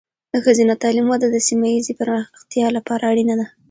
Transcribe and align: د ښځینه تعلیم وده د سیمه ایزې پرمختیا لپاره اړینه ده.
د 0.31 0.33
ښځینه 0.45 0.73
تعلیم 0.83 1.07
وده 1.09 1.27
د 1.31 1.37
سیمه 1.47 1.67
ایزې 1.73 1.93
پرمختیا 1.99 2.67
لپاره 2.77 3.03
اړینه 3.11 3.35
ده. 3.39 3.45